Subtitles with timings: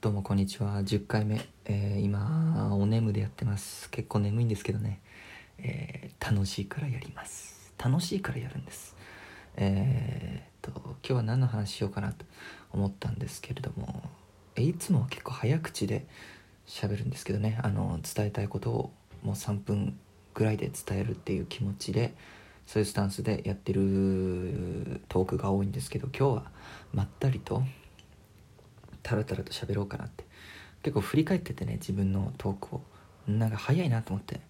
[0.00, 0.80] どうもこんにちは。
[0.80, 3.90] 10回目、えー、今お眠でやってます。
[3.90, 5.02] 結構眠いんですけどね、
[5.58, 7.74] えー、楽しいからやります。
[7.76, 8.96] 楽しいからやるんです。
[9.56, 12.24] えー、っと今日は何の話しようかなと
[12.72, 14.02] 思ったんですけれども
[14.56, 16.06] いつもは結構早口で
[16.66, 17.60] 喋るんですけどね。
[17.62, 18.92] あの伝えたいことを
[19.22, 19.98] もう3分
[20.32, 22.14] ぐらいで伝えるっていう気持ちで
[22.64, 26.50] そういうスタンスでやってるトークが多いんですけど今日は
[26.94, 27.64] まったりと
[29.02, 30.24] タラタラと喋ろうかなって。
[30.82, 32.82] 結構振り返っててね自分のトークを。
[33.28, 34.40] なんか早いなと思って。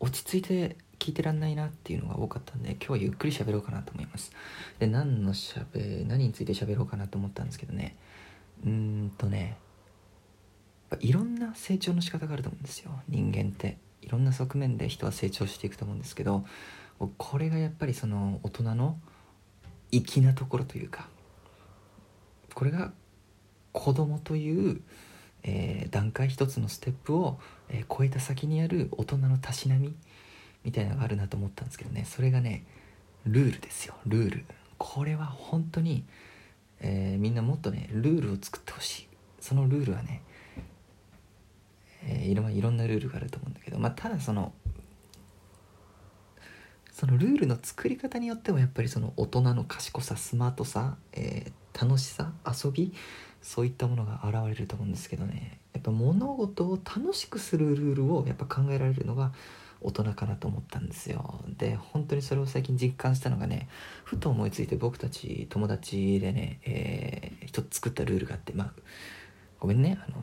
[0.00, 4.32] 落ち着いて聞いてらんないなっていうのが多かったんで今日はゆっくり喋ろうかなと思います。
[4.78, 7.96] で何のしゃべ何について喋ろうかなと思ったんですけどね。
[8.64, 9.58] うーんとね
[11.00, 12.90] いろんな成長の仕方があると思うんですよ。
[13.08, 13.78] 人間って。
[14.02, 16.46] いろんな側面で人は成長していくと思うんですけど
[17.18, 18.98] これがやっぱりその大人の
[19.90, 21.06] 粋なところというか
[22.54, 22.92] これが
[23.72, 24.80] 子供という、
[25.42, 27.38] えー、段階一つのステップを、
[27.68, 29.94] えー、超えた先にある大人のたしなみ
[30.64, 32.04] みたいなのがあるなと思ったんですけどね。
[32.04, 32.64] それがね
[33.24, 33.94] ルールですよ。
[34.06, 34.44] ルール。
[34.78, 36.04] これは本当に、
[36.80, 39.08] えー、みんなもっとねルールを作ってほしい。
[39.40, 40.22] そのルールはね、
[42.06, 44.52] えいろいろんなルールがあると思うんだけど、まあ、ただその
[46.92, 52.92] そのルールの作り方によってもやっぱりその大人の賢さスマートさ、えー、楽しさ遊び
[53.42, 55.58] そういったものが現れると思うんですけどね。
[55.72, 59.32] やっぱ物事を楽しくするルールをやっぱ考えられるのが
[59.80, 61.40] 大人かなと思ったんですよ。
[61.56, 63.68] で本当にそれを最近実感したのがね
[64.04, 68.72] ふと思いついて僕たち友達でね、えー、一つ作ったルールがあってまあ
[69.58, 70.22] ごめんねあの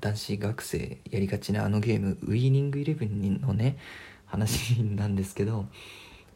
[0.00, 3.78] 男子学生やりがちなあのゲームウィーニングイレブンのね
[4.26, 5.66] 話なんですけど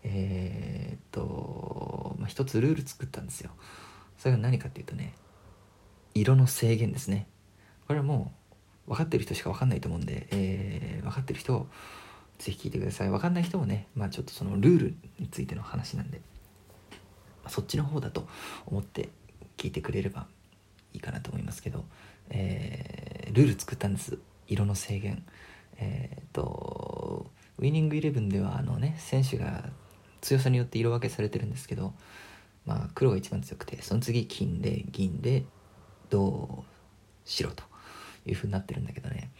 [0.04, 3.50] えー、っと、まあ、一つルール作ったんですよ。
[4.20, 5.14] それが何かっていうとね
[6.14, 7.26] 色の制限ですね。
[7.86, 8.32] これはも
[8.86, 11.66] う分かってる人しか分かんないと思うんで、えー、分かってる人
[12.38, 13.08] ぜひ聞いてください。
[13.08, 16.20] 分かんない人もねまあちょっとそのルールについての話なんで、
[17.42, 18.28] まあ、そっちの方だと
[18.66, 19.08] 思って
[19.56, 20.26] 聞いてくれれば
[20.92, 21.86] いいかなと思いますけど、
[22.28, 24.18] えー、ルール作ったんです。
[24.48, 25.24] 色の制限。
[25.78, 29.70] えっ、とウィニングイレブンではあのね選手が
[30.20, 31.94] 強さによって色分けされてるんですけど
[32.66, 35.44] まあ黒が一番強くてその次金で銀で
[36.08, 36.64] 銅
[37.24, 37.64] 白と
[38.26, 39.30] いう風になってるんだけどね。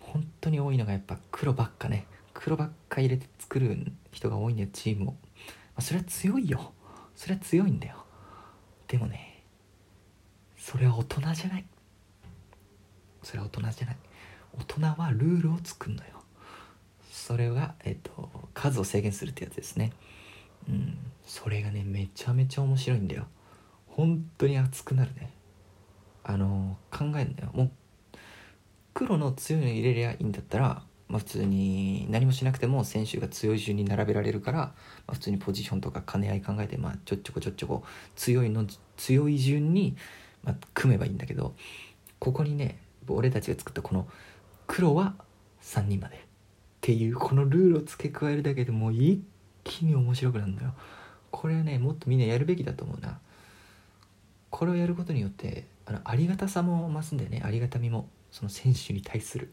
[0.00, 2.06] 本当に多いのがやっぱ黒ばっかね。
[2.34, 5.16] 黒ばっか入れて作る人が多いんだよチームを、ま
[5.76, 6.72] あ、それは強いよ。
[7.14, 8.04] それは強いんだよ。
[8.88, 9.42] でもね
[10.56, 11.64] それは大人じゃない。
[13.22, 13.96] それは大人じゃない。
[14.58, 16.10] 大人はルールを作るのよ。
[17.10, 19.92] それが、えっと、数を制限するってやつですね。
[20.68, 20.96] うん。
[21.24, 23.26] それがねめちゃめちゃ面白いんだよ。
[23.86, 25.30] 本当に熱くなるね。
[26.24, 27.50] あの考えるんだよ。
[27.52, 27.70] もう
[28.94, 34.74] 黒の強いの入れりゃいいんだったら、まあ、普通に何もしなくても選手が強い順に並べられるから、ま
[35.08, 37.84] あ、普通にポジションとか兼ね合い考えて、まあ、ちょっちょこちょっちょこ
[38.16, 39.96] 強いの強い順に、
[40.42, 41.54] まあ、組めばいいんだけど
[42.18, 44.06] ここにね俺たちが作ったこの
[44.66, 45.14] 黒は
[45.62, 46.16] 3人まで。
[46.16, 49.22] っていうこのルールを付け加えるだけでもう一
[49.64, 50.74] 気に面白くなるんだよ。
[51.30, 53.18] これはねもっとみんなやるべきだと思うな。
[54.50, 57.42] これをやることによってあのありがたさも増すんだよね。
[57.44, 58.08] ありがたみも。
[58.30, 59.52] その選手に対する。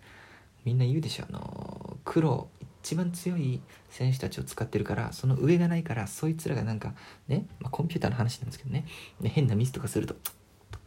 [0.64, 1.26] みんな言うでしょ。
[1.30, 2.50] あの黒
[2.82, 6.94] 一番強い選手たちを使ってるからその上がないからそいつらがなんか
[7.28, 8.86] ね、まあ、コンピューターの話なんですけどね。
[9.20, 10.16] ね変なミスとかすると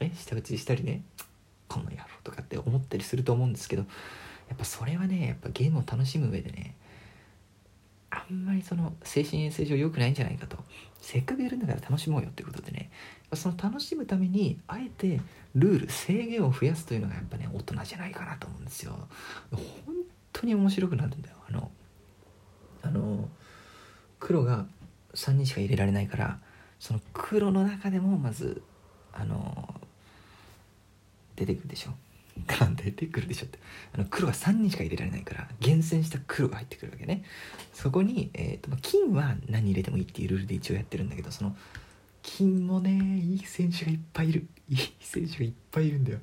[0.01, 1.03] え下打ちしたりね。
[1.69, 3.83] こんな野郎とかって思ったりすると思うんですけど
[4.49, 6.77] やっぱそれはねやっぱゲームを楽しむ上でね
[8.15, 10.59] あんまりその精神衛生上良くないんじゃないかと。
[11.01, 12.91] せっかくやるんだから楽しもうよってことでね。
[13.35, 15.21] その楽しむためにあえて
[15.55, 19.09] ルール制限を増やすというのがやっぱね大人じゃないかなと思うんですよ。
[19.51, 19.95] 本
[20.33, 21.37] 当に面白くなるんだよ。
[21.49, 21.71] あの
[22.83, 23.29] あの
[24.21, 24.67] 黒が
[25.15, 26.39] 3人しか入れられないから
[26.79, 28.63] その黒の中でもまず
[29.13, 29.75] あの
[31.37, 31.93] 出てくるでしょ。
[32.47, 33.59] が出てくるでしょって。
[33.95, 37.25] あの黒が3人しか入れられないから厳選した黒が入ってくるわけね。
[37.73, 41.57] そこに、えーとまあ、金は何入れてもいいっていうルールで一応やってるんだけどその
[42.23, 44.47] 金もねいい選手がいっぱいいる。
[44.69, 46.19] いい選手がいっぱいいるんだよ。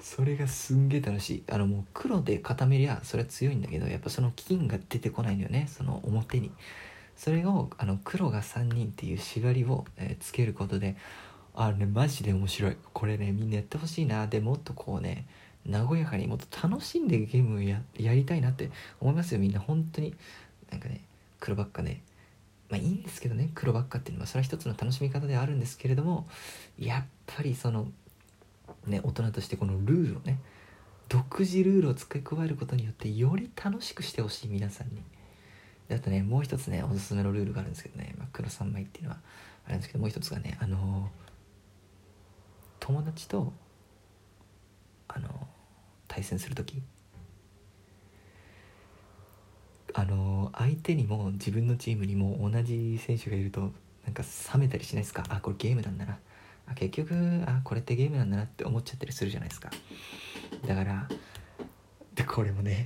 [0.00, 1.44] それがすんげえ楽しい。
[1.50, 5.66] あのもう黒で固めりゃそれは強いんだけどやっぱその金が出てこないんだよね。
[5.68, 6.52] その表に。
[7.16, 10.96] それをあの黒が3人っていう縛りを、えー、つけることで
[11.54, 12.76] あれマジで面白い。
[12.92, 14.26] これねみんなやってほしいな。
[14.26, 15.26] でもっとこうね
[15.70, 18.70] 和やかにもっと楽しんでゲームをやりたいなって
[19.00, 19.40] 思いますよ。
[19.40, 20.14] みんな本当に。
[20.70, 21.02] なんかね
[21.38, 22.00] 黒ばっかで、
[22.68, 23.50] まあいいんですけどね。
[23.54, 26.26] 黒ばっかっていうのはそれは一つの楽しみ方ではあるんですけれども
[26.78, 27.86] やっぱりその
[28.86, 30.40] ね大人としてこのルールをね
[31.08, 34.48] 独自ルールを付け加えることによってより楽しくしてほしい。
[34.48, 35.02] 皆さんに。
[35.88, 39.18] であとねもう一つねおすすめのルールがあるんですけどね、まあ、黒三昧っていうのは
[39.66, 40.78] あるんですけどもう一つがねあのー、
[42.86, 43.50] 友達と
[45.08, 45.48] あの、
[46.06, 46.82] 対戦する時
[49.94, 53.72] あの、相手にも自分のチームにも同じ選手がいると
[54.04, 54.22] なんか
[54.52, 55.24] 冷めたりしないですか？
[55.30, 56.18] あこれゲームなんだな。
[56.66, 57.14] あ結局
[57.46, 59.70] あこれってゲームなんだなって思っちゃったりするじゃないですか。
[60.66, 61.08] だから
[62.14, 62.84] でこれもね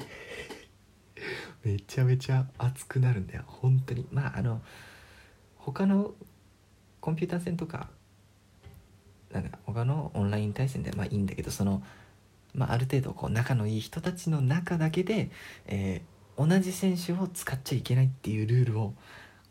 [1.64, 3.42] めちゃめちゃ熱くなるんだよ。
[3.48, 4.06] 本当に。
[4.12, 4.62] まああの
[5.56, 6.14] 他の
[7.00, 7.90] コンピューター戦とか
[9.32, 11.82] なんか他のオンライン対戦でまあいいんだけどその、
[12.54, 15.30] まあ、ある程度こう仲のいい人たちの中だけで、
[15.66, 18.94] えー、同じ選手を使っちゃいけないっていうルールを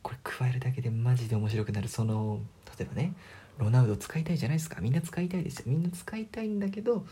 [0.01, 1.87] これ加えるだけでマジで面白くなる。
[1.89, 2.39] その
[2.77, 3.13] 例えばね
[3.57, 4.81] ロナウド使いたいじゃないですか。
[4.81, 5.63] みんな使いたいですよ。
[5.67, 7.05] みんな使いたいんだけど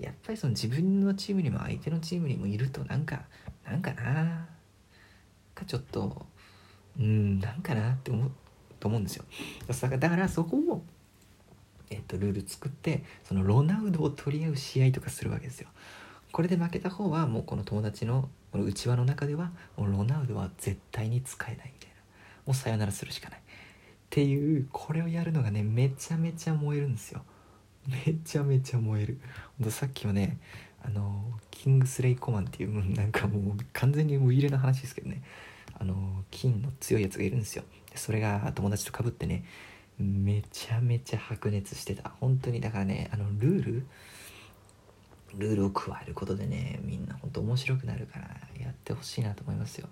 [0.00, 3.22] やっぱりその自分のチームにも相手のチームにもいるとなんか
[3.64, 4.46] なんかな
[5.54, 6.24] かちょっと
[6.98, 8.30] うんなんかなって思う
[8.78, 9.24] と思うんですよ。
[9.98, 10.82] だからそこを
[11.90, 15.68] えっとルール作ってそのロナウドを取り合う試合とかするわけですよ。
[16.32, 21.96] これで負けた方はもうこの友達のこの内輪の中ではもうロナウドは絶対に使えないみたいな。
[22.46, 23.38] もうさよならするしかない。
[23.38, 23.42] っ
[24.10, 27.22] ていうこれをやるのがねめちゃめちゃ燃えるんですよ。
[27.86, 29.20] めちゃめちゃ燃える。
[29.58, 30.38] ほんとさっきもね
[30.82, 35.22] あのキングスレイコマンっていうなんかもう完全にウイイレの話ですけどね。
[35.80, 37.64] あの金の強いやつがいるんですよ。
[37.94, 39.44] それが友達とかぶってね
[39.98, 42.10] めちゃめちゃ白熱してた。
[42.20, 43.86] 本当にだからねあのルール
[45.36, 48.28] ルールを加えることでねみんな本当面白くなるから
[48.60, 49.88] やってほしいなと思いますよ。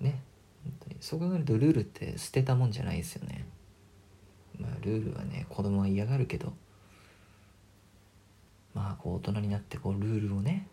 [0.00, 0.22] ね。
[0.64, 0.96] 本当に。
[1.00, 3.46] そう考えるとルールって捨てたもんじゃないですよね。
[4.58, 6.52] まあルールはね子供は嫌がるけど
[8.74, 10.66] まあこう大人になってこうルールをね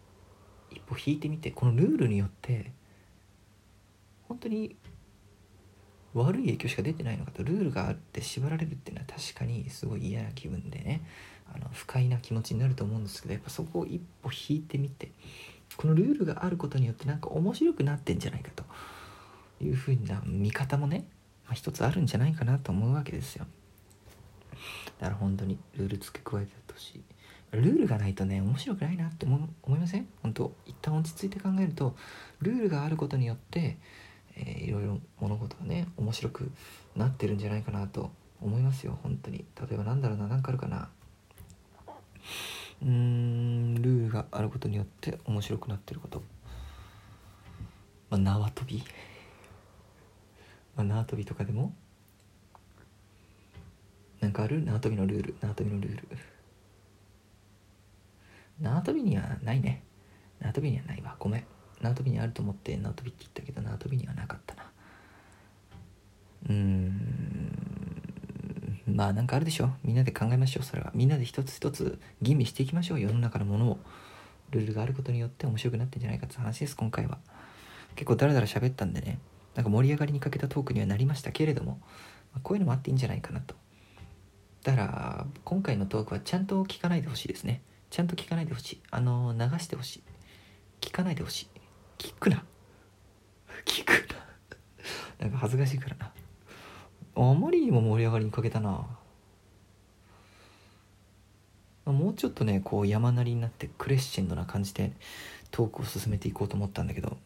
[0.72, 2.72] 一歩引いてみてこのルールによって
[4.28, 4.76] 本当に
[6.18, 11.04] 悪い影響しか出てないのかとルールがあって縛られるっていうのは確かにすごい嫌な気分でね
[11.54, 15.12] あの不快な気持ちになると思うんですけどやっぱそこを一歩引いてみて
[15.76, 18.64] このルールがあることによってなんか面白くなってんじゃないかと
[19.62, 21.06] いうふうな見方もね、
[21.46, 23.46] まあ、一つあるんじゃないかなと思うわけですよ。
[25.00, 27.02] だから本当にルール付け加えてほしい。
[27.52, 30.08] ルールがないとね面白くないなって思思いません？
[30.22, 31.96] 本当一旦落ち着いて考えると
[32.42, 33.78] ルールがあることによって、
[34.40, 36.52] えー、いろいろ物事がね面白く
[36.96, 39.46] なってるんじゃないかなと思いますよ本当に。
[39.60, 40.90] 例えばなんだろうな何かあるかな。
[42.84, 46.22] うーんルールがあることによって面白くなってること。
[48.12, 48.84] まあ縄跳び。
[50.76, 51.74] まあ、縄跳びとかでも
[54.22, 54.64] なんかある？
[54.64, 55.36] 縄跳びのルール。
[55.42, 56.08] 縄跳びのルール。
[58.62, 59.84] 縄跳びにはないね。
[60.40, 61.16] 縄跳びにはないわ。
[61.18, 61.46] ごめん。
[61.82, 64.64] 縄跳びにあると思って縄跳びって言ったけど縄跳びにはなかったな。
[66.50, 67.58] うーん。
[68.88, 69.72] まあなんかあるでしょ。
[69.84, 70.64] みんなで考えましょう。
[70.64, 70.92] それは。
[70.96, 73.00] みんなで一つ一つ吟味していきましょう。
[73.00, 73.80] 世の中のものを。
[74.50, 76.76] ルールがあることによって面白くなってんじゃないかって話です。
[76.76, 77.18] 今回は。
[77.96, 79.20] 結構ダラダラ喋ったんでね。
[79.56, 81.32] なんか盛り上がりに欠けたトークにはなりました。
[81.32, 81.80] けれども、
[82.32, 83.56] まあ、こういうのもあっていいんじゃないかなと。
[84.64, 87.62] だから今回のトークはちゃんと聞かないでほしいですね。
[87.90, 88.82] ちゃんと聞かないでほしい。
[88.92, 90.04] あの流してほしい。
[90.82, 91.48] 聞かないでほしい。
[91.98, 92.44] 聞くな。
[93.66, 94.08] 聞く
[95.20, 95.26] な。
[95.26, 96.12] なんか恥ずかしいからな。
[97.16, 98.86] あまりにも盛り上がりに欠けたな。
[101.86, 104.92] もうちょっとねこう山なりになってクレッシェンドな感じで
[105.52, 107.18] トークを進めていこうと思ったんだけど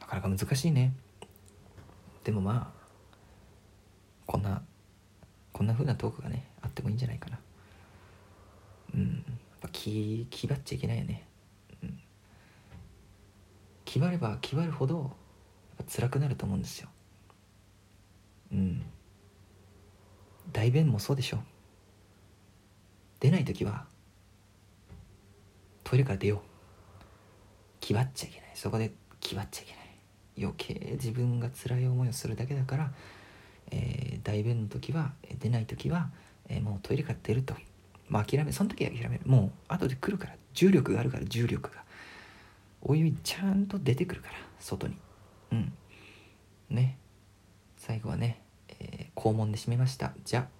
[0.00, 0.94] なかなか難しいね。
[2.24, 2.78] でもまあ
[4.26, 4.62] こんな
[5.52, 7.38] こんな風なトークがねあってもいいんじゃないかな。
[8.94, 9.02] うん。
[9.02, 9.24] やっ
[9.60, 11.27] ぱ気気張っちゃいけないよね。
[13.88, 15.12] 気張れば気張るほど
[15.88, 16.90] 辛くなると思うんですよ。
[18.52, 18.82] うん。
[20.52, 21.38] 代弁もそうでしょ。
[23.18, 23.86] 出ない時は
[25.84, 26.38] トイレから出よう。
[27.80, 28.50] 気張っちゃいけない。
[28.56, 29.84] そこで気張っちゃいけない。
[30.38, 32.92] 余計自分が辛い思いをするだけだから、
[33.70, 36.10] えー、代弁の時は出ない時は、
[36.50, 37.54] えー、もうトイレから出ると、
[38.10, 39.22] まあ、諦めその時は諦める。
[39.24, 40.34] もう後で来るから。
[40.52, 41.87] 重力があるから重力が。
[42.82, 44.96] お湯ちゃんと出てくるから外に。
[45.52, 45.72] うん。
[46.70, 46.98] ね。
[47.76, 50.12] 最後はね、えー、肛門で締めました。
[50.24, 50.57] じゃあ。